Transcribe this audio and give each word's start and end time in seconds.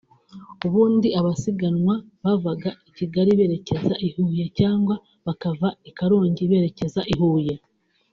ubundi 0.67 1.07
abasiganwa 1.19 1.93
bavaga 2.23 2.69
i 2.89 2.91
Kigali 2.97 3.31
berekeza 3.39 3.93
i 4.07 4.09
Huye 4.13 4.43
cyagwa 4.57 4.95
bakava 5.25 5.67
i 5.89 5.91
Karongi 5.97 6.43
berekeza 6.51 7.01
i 7.13 7.15
Huye 7.19 7.55